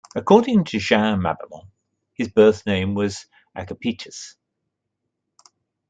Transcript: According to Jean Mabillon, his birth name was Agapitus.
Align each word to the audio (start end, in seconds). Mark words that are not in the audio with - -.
According 0.15 0.63
to 0.63 0.79
Jean 0.79 1.19
Mabillon, 1.19 1.67
his 2.15 2.27
birth 2.29 2.65
name 2.65 2.95
was 2.95 3.27
Agapitus. 3.55 4.33